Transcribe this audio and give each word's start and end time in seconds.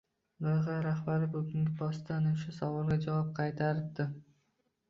Loyiha 0.43 0.77
rahbari 0.85 1.25
bugungi 1.33 1.75
postida 1.81 2.17
ana 2.21 2.33
shu 2.41 2.57
savollarga 2.57 2.99
javob 3.07 3.31
qaytiribdi. 3.41 4.09